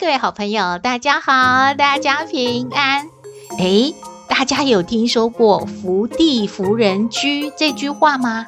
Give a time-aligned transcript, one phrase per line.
[0.00, 3.10] 各位好朋友，大家好，大家平安。
[3.58, 3.94] 诶，
[4.28, 8.46] 大家有听说过“福地福人居”这句话吗？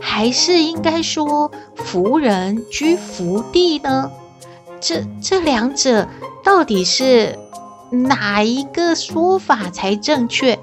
[0.00, 4.10] 还是应该说“福人居福地”呢？
[4.80, 6.08] 这这两者
[6.42, 7.38] 到底是
[7.92, 10.58] 哪一个说法才正确？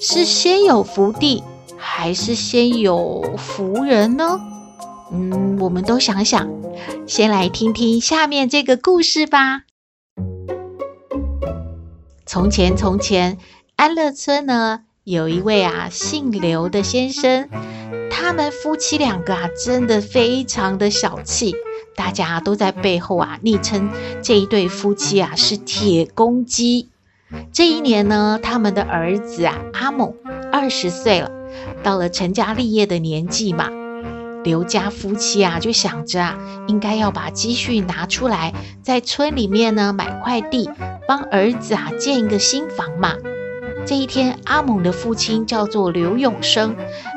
[0.00, 1.42] 是先有福地，
[1.76, 4.40] 还是先有福人呢？
[5.10, 6.48] 嗯，我们都想想，
[7.08, 9.62] 先来听听下面这个故事吧。
[12.32, 13.38] 从前，从前，
[13.74, 17.48] 安乐村呢，有一位啊姓刘的先生。
[18.08, 21.56] 他们夫妻两个啊，真的非常的小气，
[21.96, 23.90] 大家都在背后啊昵称
[24.22, 26.88] 这一对夫妻啊是铁公鸡。
[27.52, 30.14] 这一年呢，他们的儿子啊阿猛
[30.52, 31.32] 二十岁了，
[31.82, 33.68] 到了成家立业的年纪嘛，
[34.44, 40.70] 刘家夫妻啊就想着啊，应该要把积蓄拿出来，在村里面呢买块地，
[41.10, 43.16] 帮儿子啊建一个新房嘛。
[43.84, 46.76] 这一天，阿猛的父亲叫做刘永生，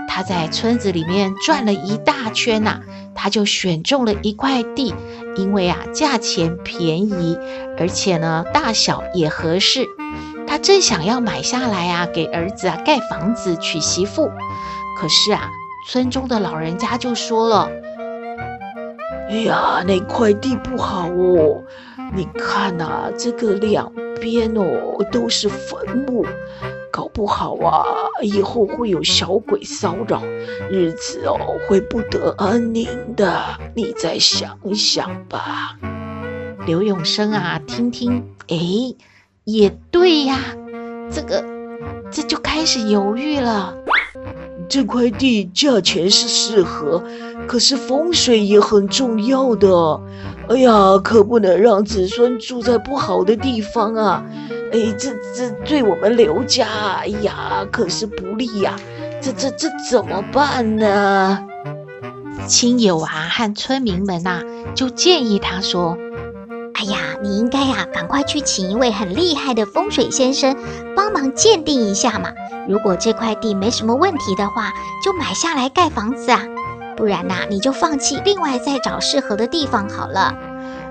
[0.10, 2.80] 他在村子里面转了一大圈呐，
[3.14, 4.96] 他就选中了一块地，
[5.36, 7.38] 因为啊价钱便宜，
[7.78, 9.88] 而且呢大小也合适，
[10.48, 14.32] 他正想要买下来啊，给儿子啊盖房子娶媳妇。
[14.98, 15.52] 可是啊，
[15.88, 17.70] 村中的老人家就说了
[19.30, 21.62] ：“哎呀，那块地不好哦，
[22.16, 23.92] 你看呐，这个两。”
[24.24, 26.26] 边哦都是坟墓，
[26.90, 27.84] 搞不好啊，
[28.22, 30.24] 以后会有小鬼骚扰，
[30.72, 31.38] 日子哦
[31.68, 32.88] 会不得安宁
[33.18, 33.44] 的。
[33.76, 35.78] 你再想一想吧。
[36.66, 38.58] 刘永生啊，听听，哎，
[39.44, 40.40] 也对呀，
[41.12, 41.44] 这个
[42.10, 43.76] 这就开始犹豫了。
[44.70, 47.04] 这块地价钱是适合，
[47.46, 50.00] 可是风水也很重要的。
[50.50, 54.24] 哎呀，可不能让子孙住在不好的地方啊！
[54.74, 56.68] 哎，这这对我们刘家，
[57.00, 58.76] 哎呀，可是不利呀！
[59.22, 61.40] 这这这怎么办呢？
[62.46, 64.42] 亲友啊和村民们呐，
[64.76, 65.98] 就建议他说
[66.76, 70.58] ：“哎呀，你应该呀，赶快去请一位很厉害的风水先生
[70.94, 72.32] 帮忙鉴定一下嘛。
[72.68, 76.42] 如果这块地没什么问题的话，就买下来盖房子啊。”
[76.96, 80.36] 不然呐，你就放弃，另外再找适合的地方好了。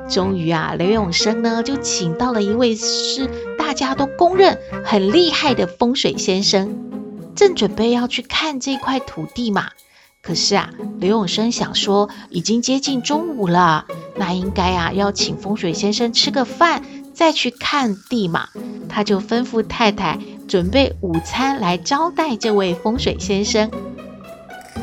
[0.09, 6.77] 终于啊，刘永生呢就请到了一位是大家都公认很厉害的风水先生，
[7.35, 9.71] 正准备要去看这块土地嘛。
[10.21, 13.87] 可是啊，刘永生想说，已经接近中午了，
[14.17, 16.83] 那应该啊要请风水先生吃个饭
[17.15, 18.49] 再去看地嘛。
[18.89, 23.71] 他就吩咐太太准备午餐来招待这位风水先生。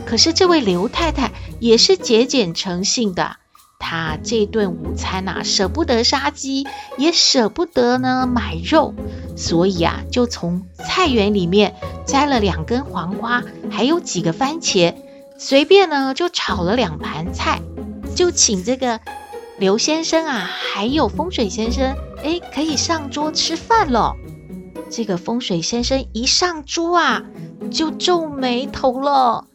[0.10, 3.36] 可是这位刘太太也是节俭诚信的，
[3.78, 6.66] 她这顿午餐呐、啊，舍不得杀鸡，
[6.98, 8.96] 也舍不得呢买肉，
[9.38, 11.76] 所以啊，就从菜园里面
[12.08, 14.96] 摘了两根黄瓜，还有几个番茄，
[15.38, 17.62] 随便呢就炒了两盘菜，
[18.16, 19.00] 就请这个
[19.60, 24.16] 刘先生啊，还有风水先生，哎，可以上桌吃饭了。
[24.90, 27.22] 这个风水先生一上桌啊，
[27.70, 29.46] 就皱眉头了。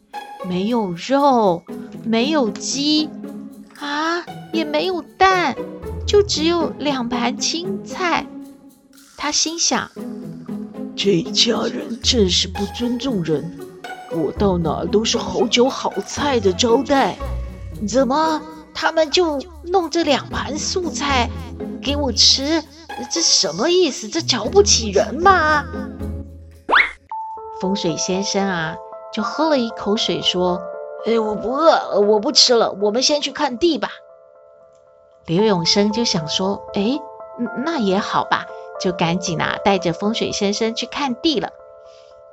[0.47, 1.63] 没有肉，
[2.03, 3.09] 没有鸡，
[3.79, 4.23] 啊，
[4.53, 5.55] 也没有蛋，
[6.05, 8.25] 就只有两盘青菜。
[9.17, 9.89] 他心想：
[10.95, 13.59] 这家人真是不尊重人。
[14.11, 17.17] 我到哪都是好酒好菜的招待，
[17.87, 18.41] 怎么
[18.73, 21.29] 他们就弄这两盘素菜
[21.81, 22.63] 给我吃？
[23.11, 24.07] 这什么意思？
[24.07, 25.65] 这瞧不起人吗？
[27.59, 28.75] 风水先生啊！
[29.15, 30.61] 就喝了一口水，说
[31.07, 33.87] ：“哎，我不饿，我不吃了，我们先去看地吧。”
[35.25, 36.99] 刘永生就想说：“哎，
[37.65, 38.45] 那也好吧。”
[38.77, 41.51] 就赶紧啊，带着风水先生去看地了。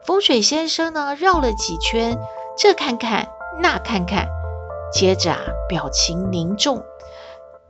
[0.05, 2.19] 风水先生呢，绕了几圈，
[2.59, 3.29] 这看看，
[3.61, 4.27] 那看看，
[4.93, 5.39] 接着啊，
[5.69, 6.83] 表情凝重，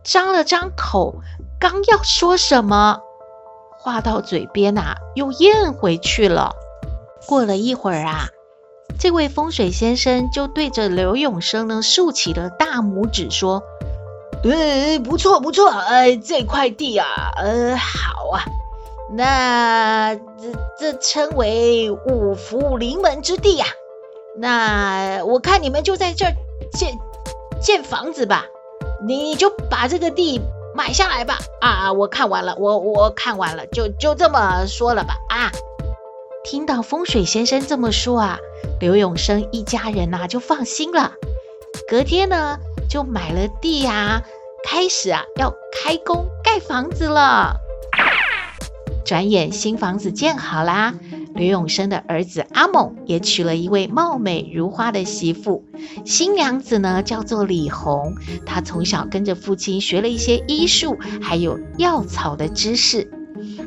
[0.02, 1.16] 张了张口，
[1.60, 3.02] 刚要说什么，
[3.76, 6.56] 话到嘴边啊，又咽回去了。
[7.26, 8.28] 过了一会儿啊。
[8.98, 13.62] 这位风水先生就对着刘永生呢竖起了大拇指，说
[14.44, 18.44] ：“呃，不错不错，呃，这块地啊，呃，好啊，
[19.12, 20.22] 那这
[20.78, 23.66] 这称为五福临门之地呀。
[24.38, 26.32] 那我看你们就在这儿
[26.72, 26.96] 建
[27.60, 28.46] 建房子吧，
[29.04, 30.40] 你就把这个地
[30.74, 31.38] 买下来吧。
[31.60, 35.16] 啊，我看完了，我我看完了，就就这么说了吧。
[35.28, 35.50] 啊，
[36.44, 38.38] 听到风水先生这么说啊，
[38.80, 41.12] 刘永生一家人呐就放心了。
[41.88, 42.58] 隔天呢，
[42.88, 44.22] 就买了地呀。
[44.64, 47.56] 开始啊，要开工盖房子了。
[49.04, 50.94] 转眼新房子建好啦，
[51.34, 55.64] 刘永生的儿子阿猛也娶了一位貌美如花的媳妇。
[56.04, 58.14] 新娘子呢，叫做李红，
[58.44, 63.10] 她从小跟着父亲学了一些医术，还有药草的知识。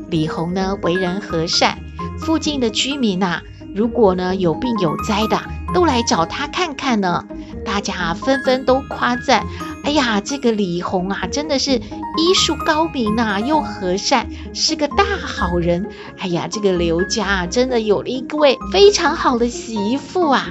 [0.10, 1.78] 李红呢，为人和善，
[2.20, 3.42] 附近的居民呐、
[3.74, 5.40] 如果呢有病有灾的，
[5.74, 7.26] 都来找她看看呢。
[7.66, 9.46] 大家纷纷都夸赞。
[9.84, 15.88] 哎呀，这个李红啊，真的是医术高明啊，又和善，是个大好人。
[16.18, 20.48] 哎呀，这个刘家啊，真的有了一位非常好的媳妇啊。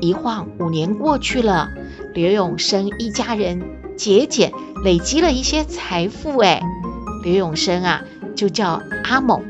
[0.00, 1.70] 一晃五年过去了，
[2.12, 3.62] 刘永生一家人
[3.96, 4.52] 节俭，
[4.84, 6.38] 累积了一些财富。
[6.38, 6.60] 哎，
[7.22, 8.02] 刘永生啊，
[8.34, 9.42] 就叫阿猛，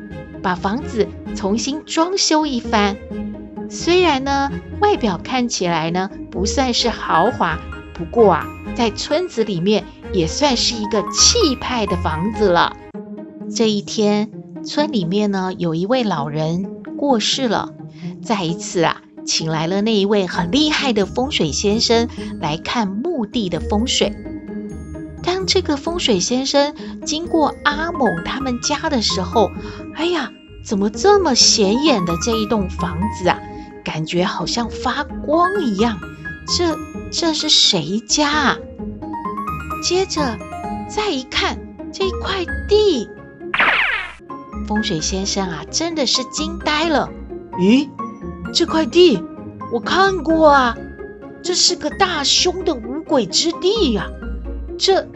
[0.43, 1.09] 把房子
[1.43, 2.97] 重新装修一番。
[3.69, 4.49] 虽然呢，
[4.81, 7.59] 外表看起来呢，不算是豪华。
[7.95, 8.47] 不过啊，
[8.77, 12.77] 在村子里面也算是一个气派的房子了。
[13.53, 14.31] 这一天，
[14.65, 17.71] 村里面呢，有一位老人过世了，
[18.23, 22.09] 再一次啊，请来了那一位很厉害的风水先生
[22.41, 24.15] 来看墓地的风水。
[25.25, 26.73] 当这个风水先生
[27.05, 29.51] 经过阿猛他们家的时候，
[29.97, 30.31] 哎呀，
[30.65, 33.39] 怎么这么显眼的这一栋房子啊，
[33.85, 35.99] 感觉好像发光一样。
[36.57, 36.77] 这
[37.11, 38.57] 这是谁家啊？
[39.83, 40.39] 接着
[40.89, 41.59] 再一看
[41.93, 43.09] 这块地，
[44.67, 47.11] 风水先生啊，真的是惊呆了。
[47.59, 47.89] 咦，
[48.53, 49.23] 这块地
[49.73, 50.77] 我看过啊，
[51.43, 54.07] 这是个大凶的五鬼之地呀，
[54.79, 55.07] 这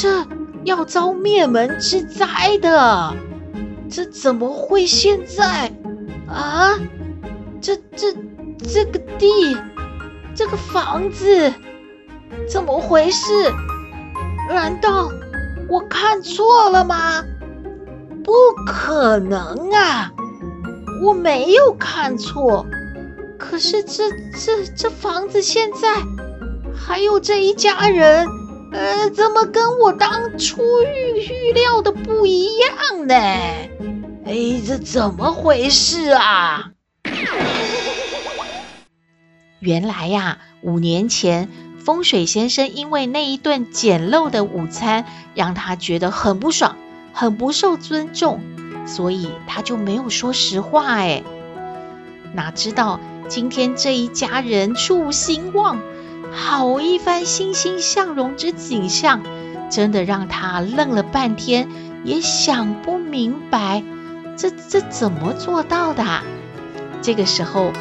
[0.00, 0.26] 这
[0.64, 3.14] 要遭灭门之灾的，
[3.90, 5.72] 这怎么会现在
[6.28, 6.78] 啊？
[7.60, 8.14] 这这
[8.72, 9.56] 这个地。
[10.32, 11.52] 这个房子
[12.48, 13.52] 怎么回事？
[14.48, 15.10] 难道
[15.68, 17.22] 我看错了吗？
[18.24, 18.32] 不
[18.64, 20.10] 可能啊！
[21.02, 22.64] 我没有看错。
[23.38, 25.96] 可是这这这房子现在
[26.74, 28.26] 还有这一家人，
[28.72, 33.14] 呃，怎么跟我当初预预料的不一样呢？
[33.14, 36.70] 哎，这怎么回事啊？
[39.58, 41.48] 原来呀，五年前
[41.84, 46.76] 风水先生因为那一顿简陋的午餐，让他觉得很不爽，
[47.12, 48.40] 很不受尊重，
[48.86, 50.94] 所以他就没有说实话。
[50.94, 51.22] 哎，
[52.32, 55.80] 哪知道今天这一家人处兴旺，
[56.32, 59.22] 好一番欣欣向荣之景象，
[59.70, 61.68] 真的让他愣了半天，
[62.04, 63.82] 也想不明白，
[64.36, 66.04] 这这怎么做到的？
[67.02, 67.72] 这个时候。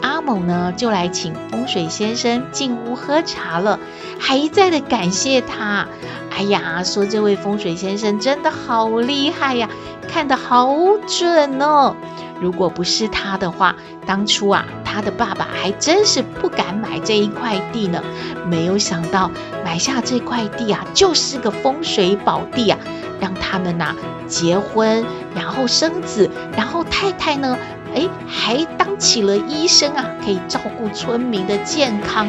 [0.00, 3.80] 阿猛呢，就来请风水先生进屋喝茶了，
[4.20, 5.88] 还一再的感谢他。
[6.30, 9.68] 哎呀，说这位风水先生真的好厉害呀，
[10.08, 10.72] 看得好
[11.08, 11.96] 准哦。
[12.40, 13.74] 如果不是他的话，
[14.06, 14.64] 当初啊，
[14.98, 18.02] 他的爸爸还真是不敢买这一块地呢。
[18.46, 19.30] 没有想到
[19.64, 22.76] 买下这块地啊，就是个风水宝地啊，
[23.20, 23.94] 让他们呐、
[24.26, 25.04] 结婚，
[25.36, 27.56] 然后生子，然后太太呢。
[27.94, 32.28] 哎，还当起了医生啊，可以照顾村民的健康，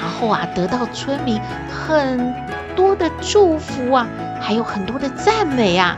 [0.00, 2.32] 然后啊，得到村民很
[2.76, 4.06] 多的祝福啊，
[4.40, 5.96] 还有很多的赞美啊。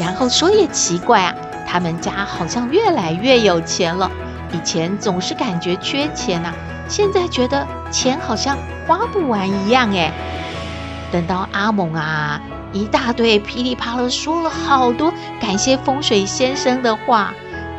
[0.00, 1.32] 然后说也奇怪啊，
[1.68, 4.10] 他们家好像越来越有钱了。
[4.52, 6.52] 以前总是感觉缺钱呐，
[6.88, 10.12] 现在觉得钱好像花不完一样哎。
[11.10, 12.40] 等到阿猛啊，
[12.72, 17.32] 一大堆噼里啪啦说了好多感谢风水先生的话。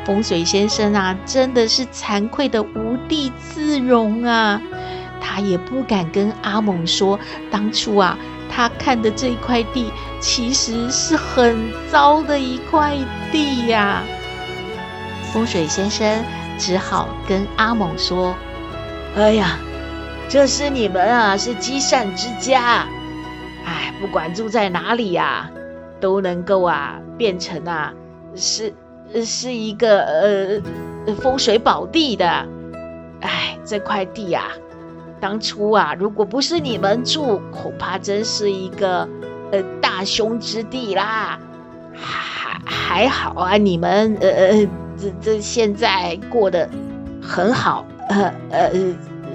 [0.05, 4.59] 风水先生啊，真的是惭愧的无地自容啊！
[5.21, 7.19] 他也不敢跟阿猛说，
[7.51, 8.17] 当初啊，
[8.49, 11.55] 他看的这一块地其实是很
[11.91, 12.97] 糟的一块
[13.31, 14.01] 地呀。
[15.31, 16.23] 风水先生
[16.59, 18.35] 只好跟阿猛说
[19.17, 19.57] ：“哎呀，
[20.27, 22.85] 这是你们啊，是积善之家，
[23.65, 25.49] 哎，不管住在哪里呀，
[25.99, 27.91] 都能够啊，变成啊，
[28.35, 28.71] 是。”
[29.25, 30.61] 是一个呃
[31.15, 32.45] 风水宝地的，
[33.21, 34.43] 哎，这块地呀，
[35.19, 39.09] 当初啊，如果不是你们住，恐怕真是一个
[39.51, 41.39] 呃大凶之地啦。
[41.95, 44.67] 还还好啊，你们呃呃
[45.01, 46.69] 这这现在过得
[47.21, 48.71] 很好，呃呃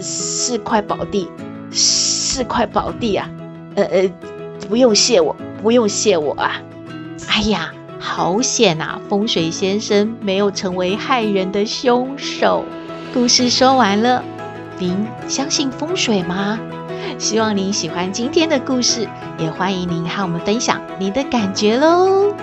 [0.00, 1.28] 是块宝地，
[1.70, 3.30] 是块宝地啊，
[3.76, 4.12] 呃呃
[4.68, 6.60] 不用谢我，不用谢我啊。
[7.28, 9.00] 哎呀，好险啊！
[9.08, 12.64] 风水先生没有成为害人的凶手。
[13.12, 14.22] 故事说完了，
[14.78, 16.58] 您相信风水吗？
[17.18, 22.34] 希望您喜欢今天的故事，也欢迎您和我们分享您的感觉喽。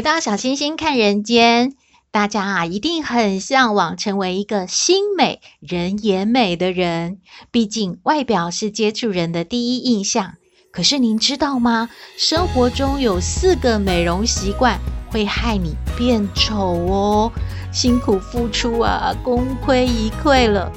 [0.00, 1.74] 回到小星星看人间，
[2.10, 7.18] 大家啊一定很向往成为一个心美人也美的人。
[7.50, 10.36] 毕竟外表是接触人的第一印象。
[10.72, 11.90] 可是您知道吗？
[12.16, 14.78] 生活中有四个美容习惯
[15.10, 17.32] 会害你变丑哦，
[17.70, 20.72] 辛苦付出啊，功亏一篑了。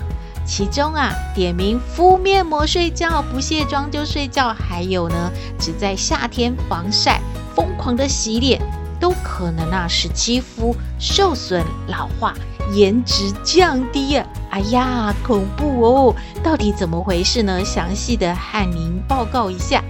[0.46, 7.22] 其中啊，点名敷面膜睡觉，不卸妆就睡觉，还有呢，只在夏天防晒，
[7.56, 8.62] 疯狂的洗脸。
[9.04, 12.34] 都可能啊，使肌肤受损、老化、
[12.72, 14.26] 颜值降低啊！
[14.50, 16.16] 哎呀，恐怖哦！
[16.42, 17.62] 到底怎么回事呢？
[17.66, 19.84] 详细的和您报告一下。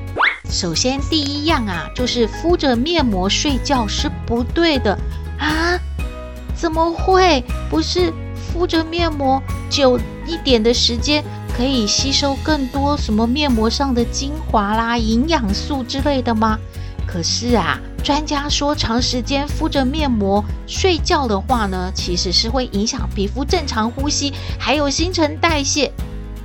[0.50, 4.98] 首先，第一样啊，就是敷着面膜睡觉是不对的
[5.38, 5.78] 啊！
[6.56, 7.44] 怎么会？
[7.70, 9.40] 不是敷着面膜
[9.70, 11.24] 久一点的时间，
[11.56, 16.58] 可以吸收更多什么面膜上的精华啦、营养素之类的吗？
[17.06, 17.80] 可是啊。
[18.04, 25.90] 专家说，长时间敷着面膜睡觉的话呢，其实是会影响皮肤正常呼吸，还有新陈代谢，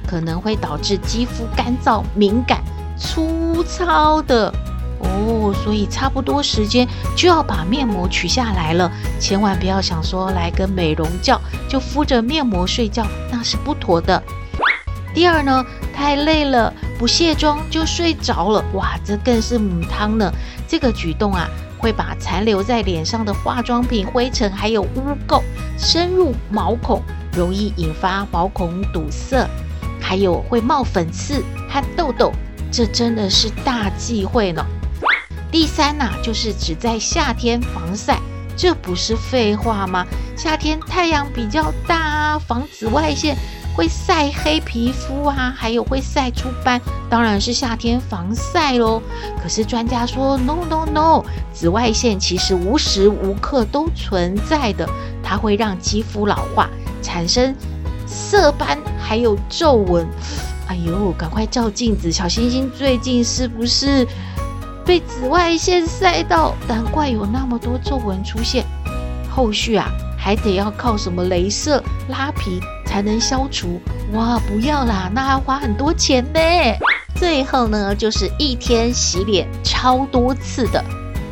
[0.07, 2.62] 可能会导致肌肤干燥、敏感、
[2.97, 4.55] 粗糙的
[5.00, 5.53] 哦。
[5.65, 6.87] 所以差不多时间
[7.17, 8.88] 就要把面膜取下来了，
[9.19, 14.23] 千万不要想说来个美容觉就敷着面膜睡觉，那是不妥的。
[15.12, 20.33] 第二呢，太累了，不卸妆就睡着了，哇，这更是母汤呢。
[20.69, 21.49] 这个举动啊，
[21.79, 25.43] 会把残留在脸上的化妆品灰尘还有污垢
[25.79, 29.49] 深入毛孔，容易引发毛孔堵塞，
[29.99, 32.31] 还有会冒粉刺和痘痘，
[32.71, 34.65] 这真的是大忌讳呢。
[35.51, 38.19] 第三呢、就是只在夏天防晒，
[38.55, 40.07] 这不是废话吗？
[40.37, 43.35] 夏天太阳比较大啊，防紫外线。
[43.79, 49.01] 会晒黑皮肤啊，还有会晒出斑，当然是夏天防晒喽。
[49.41, 54.85] 可是专家说，no no no，紫外线其实无时无刻都存在的，
[55.23, 56.69] 它会让肌肤老化，
[57.01, 57.55] 产生
[58.05, 60.05] 色斑，还有皱纹。
[60.67, 64.05] 哎呦，赶快照镜子，小星星最近是不是
[64.85, 66.53] 被紫外线晒到？
[66.67, 68.65] 难怪有那么多皱纹出现。
[69.31, 69.87] 后续啊，
[70.19, 73.78] 还得要靠什么镭射拉皮才能消除？
[74.14, 76.40] 哇，不要啦，那还花很多钱呢。
[77.14, 80.83] 最后呢，就是一天洗脸超多次的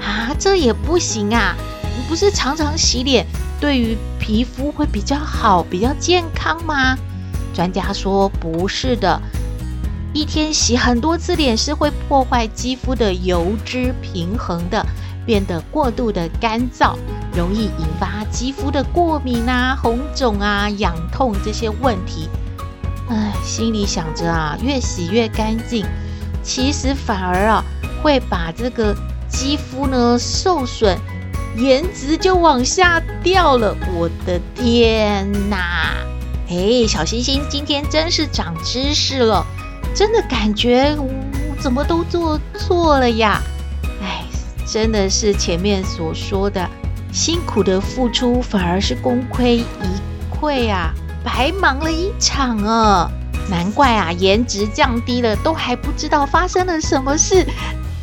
[0.01, 1.57] 啊，这也不行啊！
[1.83, 3.25] 你不是常常洗脸，
[3.59, 6.95] 对于皮肤会比较好、比较健康吗？
[7.55, 9.19] 专家说不是的，
[10.13, 14.85] 一天洗很多次脸是会破坏肌肤的油脂平衡的。
[15.25, 16.95] 变得过度的干燥，
[17.37, 22.29] 容易引发肌肤的过敏啊、红肿啊、痒痛这些问题。
[23.09, 25.85] 唉，心里想着啊，越洗越干净，
[26.43, 27.63] 其实反而啊
[28.03, 28.97] 会把这个
[29.29, 30.99] 肌肤呢受损，
[31.57, 33.77] 颜值就往下掉了。
[33.95, 35.95] 我的天哪！
[36.49, 39.45] 哎，小星星今天真是长知识了，
[39.95, 40.97] 真的感觉
[41.61, 43.43] 怎么都做错了呀？
[44.01, 44.25] 哎
[44.67, 46.69] 真的是前面所说的，
[47.17, 49.65] 辛苦的付出反而是功亏一
[50.39, 50.93] 篑啊，
[51.25, 53.11] 白忙了一场啊！
[53.51, 57.47] 难怪啊，颜值降低了，都还不知道发生了什么事，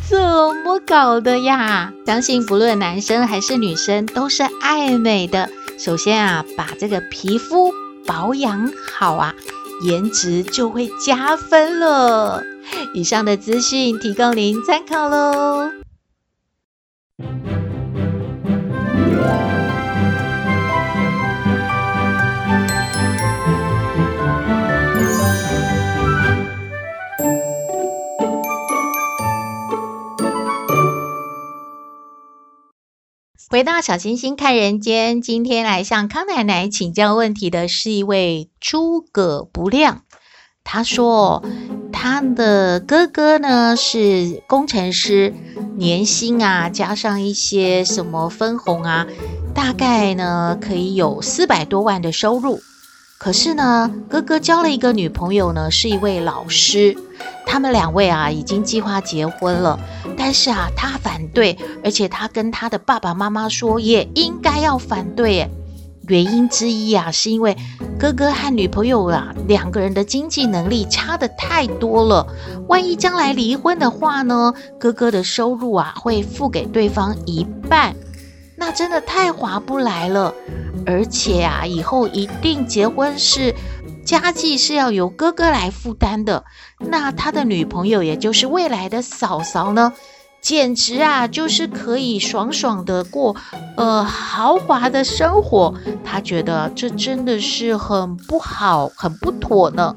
[0.09, 0.19] 怎
[0.65, 1.93] 么搞的呀？
[2.07, 7.71] 相信不论男生还是女生，都是爱美的，首先啊，把这个皮肤
[8.07, 9.35] 保养好啊，
[9.83, 12.41] 颜值就会加分了。
[12.95, 15.82] 以上的资讯提供您参考喽。
[33.63, 40.01] 回到小星星看人间，今天来向康奶奶请教问题的是一位诸葛不亮。
[40.65, 41.41] 他说，
[41.93, 45.33] 他的哥哥呢是工程师，
[45.77, 49.07] 年薪啊加上一些什么分红啊，
[49.55, 52.59] 大概呢可以有四百多万的收入。
[53.23, 56.93] 可是呢，哥哥交了一个女朋友呢，是一位老师。
[57.45, 59.79] 他们两位啊，已经计划结婚了。
[60.17, 65.49] 但是啊，他反对，而且他跟他的爸爸妈妈说，也应该要反对。
[66.09, 67.55] 原因之一啊，是因为
[67.97, 72.27] 哥哥和女朋友啊，两个人的经济能力差得太多了。
[72.67, 77.95] 万一将来离婚的话呢，哥哥的收入啊，会付给对方一半。
[78.57, 80.33] 那真的太划不来了，
[80.85, 83.53] 而且啊，以后一定结婚是
[84.05, 86.43] 家计是要由哥哥来负担的。
[86.79, 89.93] 那他的女朋友，也就是未来的嫂嫂呢，
[90.41, 93.35] 简直啊，就是可以爽爽的过
[93.77, 95.73] 呃豪华的生活。
[96.03, 99.95] 他觉得这真的是很不好，很不妥呢。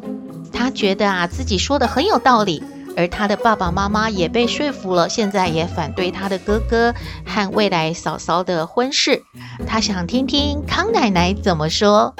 [0.52, 2.62] 他觉得啊，自己说的很有道理。
[2.97, 6.95] 而他的爸爸妈妈也被说服了，现在也反对他的哥哥
[7.26, 9.23] 和未来嫂嫂的婚事。
[9.67, 12.15] 他想听听康奶奶怎么说。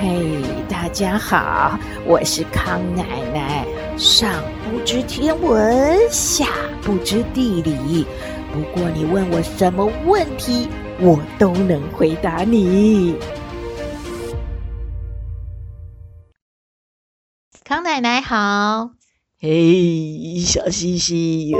[0.00, 3.64] 嘿，大家好，我是康奶奶。
[3.98, 6.46] 上不知天文，下
[6.80, 8.06] 不知地理，
[8.52, 10.66] 不过你问我什么问题，
[10.98, 13.14] 我都能回答你。
[17.82, 18.90] 奶奶好，
[19.40, 21.56] 嘿，小星星，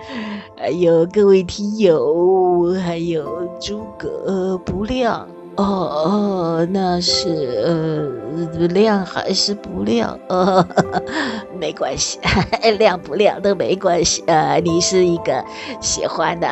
[0.56, 10.18] 还有各位听友，还有诸葛不亮哦哦，那是呃亮还是不亮？
[10.28, 10.66] 呃，
[11.58, 12.20] 没关系，
[12.78, 14.56] 亮不亮都没关系啊。
[14.56, 15.42] 你是一个
[15.80, 16.48] 喜欢的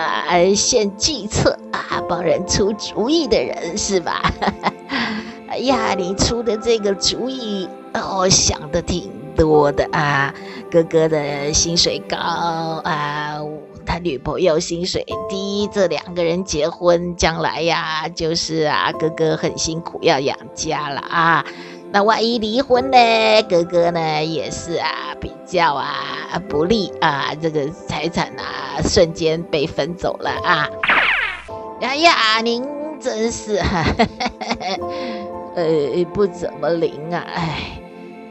[0.56, 4.32] 献计策啊，帮人出主意的人是吧？
[5.50, 7.68] 哎呀，你出的这个主意。
[7.92, 10.32] 哦，想的挺多的啊！
[10.70, 13.36] 哥哥的薪水高啊，
[13.84, 21.44] 他女朋友薪水低，这两个人结婚将来呀，就是啊，哥哥很辛苦要养家了啊。
[21.90, 23.42] 那万一离婚呢？
[23.48, 24.88] 哥哥呢也是啊，
[25.20, 30.68] 比较啊不利啊，这个财产啊瞬间被分走了啊！
[31.80, 32.64] 哎呀，您
[33.00, 33.84] 真是哈，
[35.54, 37.80] 呃，不怎么灵啊，哎。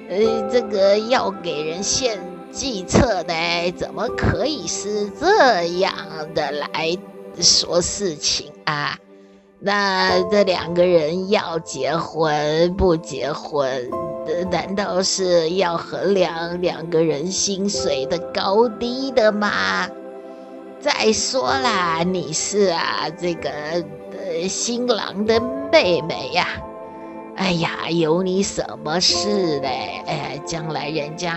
[0.10, 2.18] 呃，这个要给人献
[2.52, 5.94] 计策呢，怎么可以是这样
[6.34, 6.98] 的来
[7.40, 8.98] 说事情啊？
[9.60, 13.88] 那这两个人要结婚不结婚，
[14.50, 19.88] 难道是要衡量两个人薪水的高低的吗？
[20.80, 25.40] 再说啦，你是啊，这个呃新郎的
[25.72, 26.48] 妹妹呀。
[27.40, 30.04] 哎呀，有你什么事嘞？
[30.06, 31.32] 哎，将来人家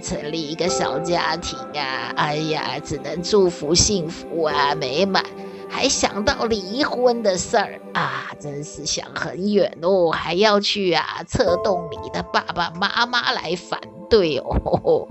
[0.00, 5.24] 成立一个小家庭啊，哎呀，只能祝福幸福啊，美满，
[5.68, 15.08] 还想到离婚的事儿啊，真是想很远哦，还要去啊，策动你的爸爸妈妈来反对哦。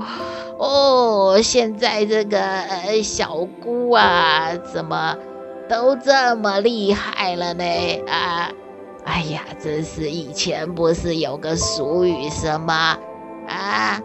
[0.58, 2.40] 哦，现在这个
[3.04, 5.18] 小姑啊，怎么
[5.68, 7.64] 都这么厉害了呢？
[8.08, 8.50] 啊！
[9.08, 12.98] 哎呀，真是以前不是有个俗语什么
[13.48, 14.02] 啊？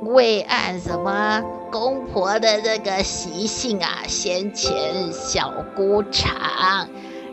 [0.00, 6.88] 未按什么公婆的这个习性啊，先前小姑尝，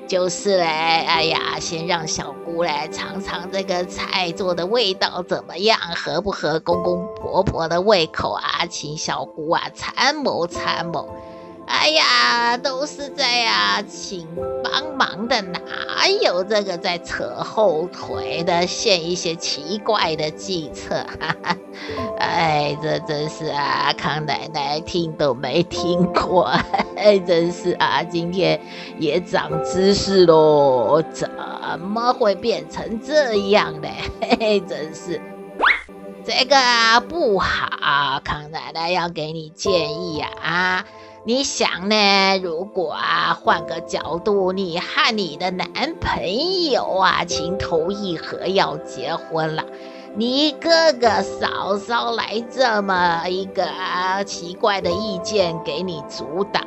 [0.06, 0.66] 就是嘞。
[0.66, 8.66] 哎呀，先让小姑来尝尝这个菜做的味道怎么样，合不合公公婆婆的胃口啊？
[8.70, 11.10] 请小姑啊参谋参谋。
[11.67, 14.28] 哎呀，都是在呀，请
[14.63, 20.95] 帮忙的，哪有这个在扯后腿的，献一些奇怪的计策？
[21.19, 21.58] 哈哈，
[22.19, 26.52] 哎，这真是啊，康奶奶听都没听过，
[26.95, 28.60] 哎，真是啊，今天
[28.97, 31.30] 也长知识喽，怎
[31.80, 33.88] 么会变成这样呢？
[34.21, 35.19] 嘿 嘿，真是，
[36.26, 40.86] 这个啊不好，康奶奶要给你建议呀啊。
[41.26, 42.38] 你想呢？
[42.44, 45.68] 如果啊，换个角度，你和你的男
[46.02, 49.64] 朋友啊情投意合要结婚了，
[50.18, 56.62] 你哥哥嫂嫂来这么一个啊奇怪的意见给你阻挡，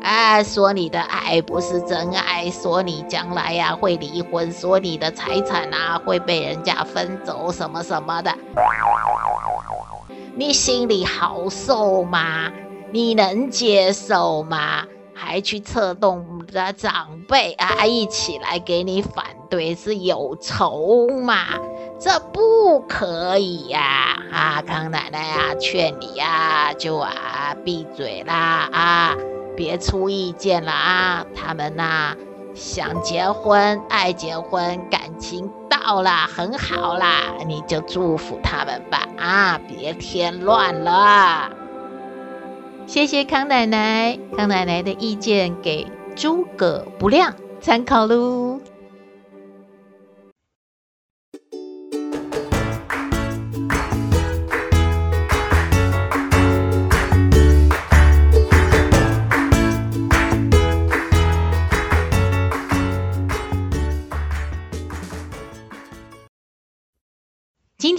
[0.00, 8.32] 啊，说你的爱不是真爱，说你将来呀、会离婚，说你的财产啊会被人家分走，什么什么的，
[10.36, 12.52] 你心里好受吗？
[12.92, 14.84] 你能接受吗？
[15.18, 21.38] 还去策动的长辈啊一起来给你反对，是有仇吗？
[21.98, 24.22] 这不可以呀！
[24.30, 29.16] 啊，啊，康奶奶啊，劝你呀，就啊闭嘴啦啊，
[29.56, 31.24] 别出意见了啊！
[31.34, 32.16] 他们呐、啊、
[32.54, 41.50] 想结婚，爱结婚，感情到了，很好啦，你就祝福他们吧啊，别添乱了。
[42.86, 48.45] 谢谢康奶奶，康奶奶的意见给诸葛不亮参考喽。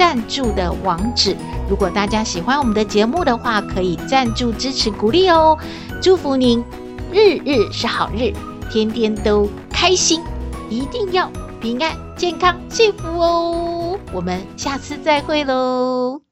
[0.00, 1.36] 赞助的网址。
[1.68, 5.58] 如果大家喜欢我们的节目的话，可以赞助支持鼓励哦。
[6.00, 6.64] 祝福您
[7.12, 8.32] 日日是好日，
[8.72, 10.22] 天天都开心，
[10.70, 13.98] 一定要平安、健康、幸福哦。
[14.10, 16.29] 我们下次再会喽。